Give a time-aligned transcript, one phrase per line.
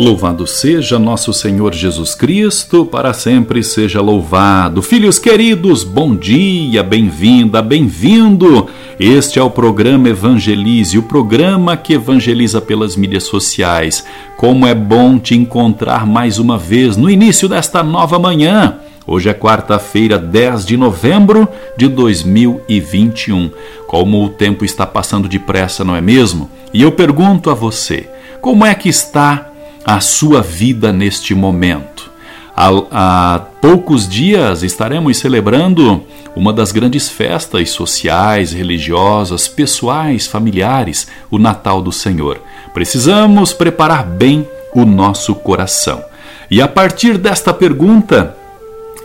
[0.00, 4.80] Louvado seja nosso Senhor Jesus Cristo, para sempre seja louvado.
[4.80, 8.68] Filhos queridos, bom dia, bem-vinda, bem-vindo.
[8.96, 14.04] Este é o programa Evangelize, o programa que evangeliza pelas mídias sociais.
[14.36, 18.78] Como é bom te encontrar mais uma vez no início desta nova manhã.
[19.04, 23.50] Hoje é quarta-feira, 10 de novembro de 2021.
[23.88, 26.48] Como o tempo está passando depressa, não é mesmo?
[26.72, 28.08] E eu pergunto a você:
[28.40, 29.48] como é que está
[29.88, 32.10] a sua vida neste momento.
[32.54, 36.04] Há, há, poucos dias estaremos celebrando
[36.36, 42.38] uma das grandes festas sociais, religiosas, pessoais, familiares, o Natal do Senhor.
[42.74, 46.04] Precisamos preparar bem o nosso coração.
[46.50, 48.36] E a partir desta pergunta,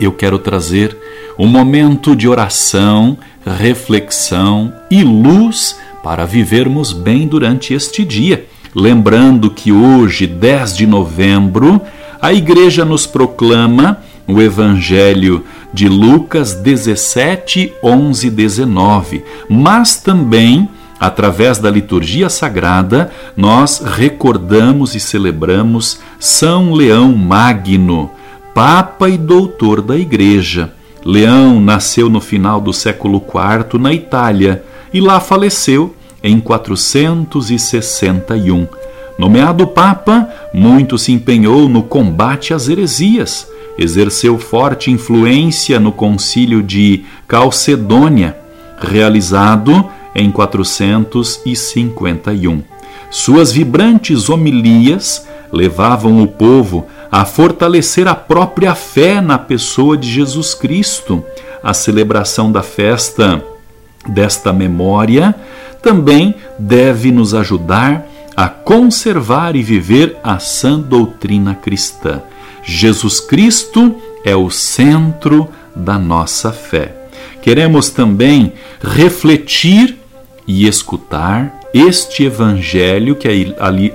[0.01, 0.97] eu quero trazer
[1.39, 9.71] um momento de oração, reflexão e luz para vivermos bem durante este dia Lembrando que
[9.71, 11.81] hoje, 10 de novembro,
[12.21, 15.43] a igreja nos proclama o Evangelho
[15.73, 25.99] de Lucas 17, 11 19, mas também, através da liturgia sagrada, nós recordamos e celebramos
[26.19, 28.09] São Leão Magno,
[28.55, 30.71] Papa e Doutor da Igreja.
[31.05, 35.93] Leão nasceu no final do século IV na Itália e lá faleceu
[36.23, 38.67] em 461.
[39.17, 43.45] Nomeado Papa, muito se empenhou no combate às heresias,
[43.77, 48.37] exerceu forte influência no concílio de Calcedônia,
[48.79, 52.63] realizado em 451.
[53.11, 60.55] Suas vibrantes homilias levavam o povo a fortalecer a própria fé na pessoa de Jesus
[60.55, 61.23] Cristo.
[61.61, 63.39] A celebração da festa
[64.07, 65.35] desta memória
[65.83, 72.23] também deve nos ajudar a conservar e viver a sã doutrina cristã.
[72.63, 76.95] Jesus Cristo é o centro da nossa fé.
[77.41, 79.99] Queremos também refletir
[80.47, 83.27] e escutar este evangelho que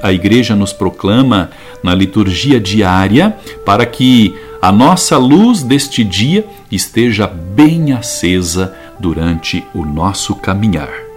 [0.03, 1.50] a, igreja nos proclama
[1.82, 9.84] na liturgia diária, para que a nossa luz deste dia esteja bem acesa durante o
[9.84, 11.07] nosso caminhar.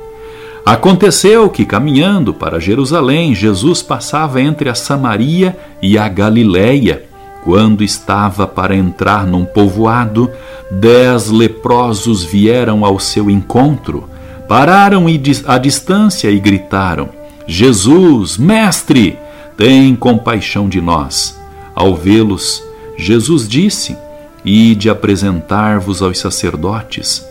[0.65, 7.03] Aconteceu que, caminhando para Jerusalém, Jesus passava entre a Samaria e a Galiléia.
[7.43, 10.29] Quando estava para entrar num povoado,
[10.69, 14.07] dez leprosos vieram ao seu encontro,
[14.47, 15.05] pararam
[15.47, 17.09] à distância e gritaram:
[17.47, 19.17] Jesus, mestre,
[19.57, 21.39] tem compaixão de nós.
[21.73, 22.63] Ao vê-los,
[22.95, 23.97] Jesus disse:
[24.45, 27.30] Ide apresentar-vos aos sacerdotes.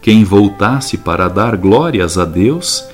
[0.00, 2.84] quem voltasse para dar glórias a Deus,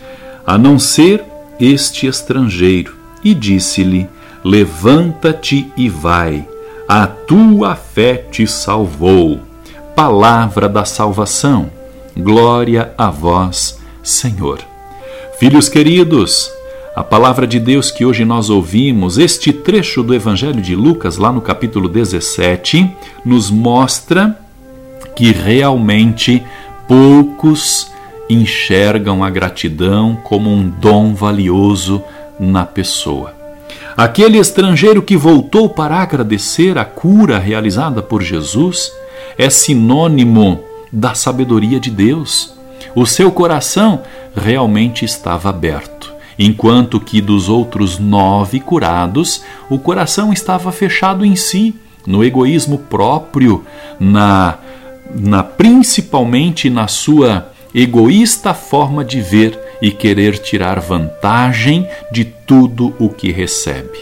[0.47, 1.25] a não ser
[1.59, 4.09] este estrangeiro, e disse-lhe:
[4.45, 6.47] Levanta-te e vai,
[6.89, 9.41] a tua fé te salvou.
[9.95, 11.71] Palavra da salvação.
[12.17, 14.61] Glória a vós, Senhor.
[15.39, 16.51] Filhos queridos,
[16.95, 21.31] a palavra de Deus que hoje nós ouvimos, este trecho do Evangelho de Lucas, lá
[21.31, 22.91] no capítulo 17,
[23.25, 24.39] nos mostra
[25.15, 26.43] que realmente
[26.87, 27.91] poucos
[28.29, 32.03] enxergam a gratidão como um dom valioso
[32.39, 33.35] na pessoa.
[33.97, 38.93] Aquele estrangeiro que voltou para agradecer a cura realizada por Jesus
[39.39, 40.61] é sinônimo
[40.93, 42.55] da sabedoria de Deus.
[42.95, 44.03] O seu coração
[44.35, 51.75] realmente estava aberto, enquanto que dos outros nove curados, o coração estava fechado em si,
[52.07, 53.65] no egoísmo próprio,
[53.99, 54.59] na
[55.19, 63.09] na principalmente na sua egoísta forma de ver e querer tirar vantagem de tudo o
[63.09, 63.99] que recebe.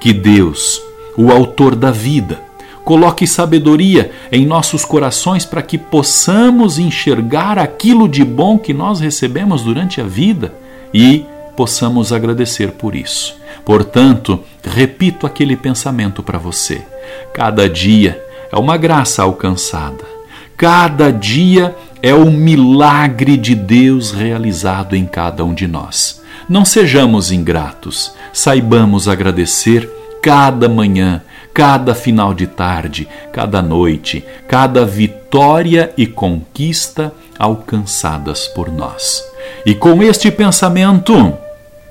[0.00, 0.80] Que Deus,
[1.16, 2.40] o autor da vida,
[2.84, 9.62] coloque sabedoria em nossos corações para que possamos enxergar aquilo de bom que nós recebemos
[9.62, 10.52] durante a vida
[10.92, 11.24] e
[11.56, 13.36] possamos agradecer por isso.
[13.64, 16.82] Portanto, repito aquele pensamento para você.
[17.32, 18.22] Cada dia
[18.52, 20.13] é uma graça alcançada.
[20.56, 26.22] Cada dia é um milagre de Deus realizado em cada um de nós.
[26.48, 29.90] Não sejamos ingratos, saibamos agradecer
[30.22, 31.22] cada manhã,
[31.52, 39.24] cada final de tarde, cada noite, cada vitória e conquista alcançadas por nós.
[39.66, 41.34] E com este pensamento,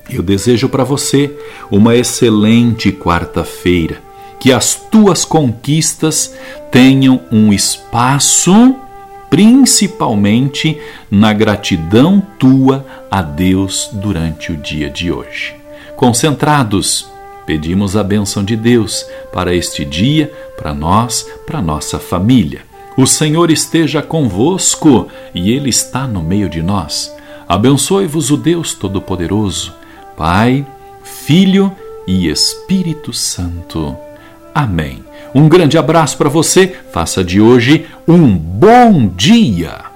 [0.10, 1.32] eu desejo para você
[1.70, 4.13] uma excelente quarta-feira.
[4.44, 6.36] Que as tuas conquistas
[6.70, 8.76] tenham um espaço,
[9.30, 10.78] principalmente
[11.10, 15.56] na gratidão tua a Deus durante o dia de hoje.
[15.96, 17.08] Concentrados,
[17.46, 22.64] pedimos a bênção de Deus para este dia, para nós, para nossa família.
[22.98, 27.16] O Senhor esteja convosco e Ele está no meio de nós.
[27.48, 29.74] Abençoe-vos o Deus Todo-Poderoso,
[30.18, 30.68] Pai,
[31.02, 31.74] Filho
[32.06, 34.03] e Espírito Santo.
[34.54, 35.04] Amém.
[35.34, 36.76] Um grande abraço para você.
[36.92, 39.94] Faça de hoje um bom dia.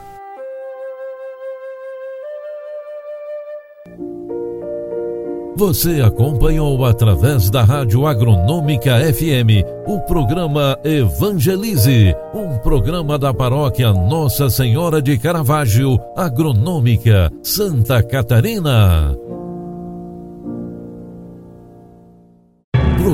[5.58, 14.52] Você acompanhou através da Rádio Agronômica FM o programa Evangelize, um programa da paróquia Nossa
[14.52, 19.18] Senhora de Caravaggio, Agronômica, Santa Catarina.